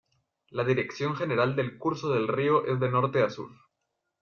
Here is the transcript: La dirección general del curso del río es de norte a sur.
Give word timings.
La 0.49 0.63
dirección 0.63 1.15
general 1.15 1.55
del 1.55 1.77
curso 1.77 2.09
del 2.11 2.27
río 2.27 2.65
es 2.65 2.79
de 2.79 2.89
norte 2.89 3.21
a 3.21 3.29
sur. 3.29 3.51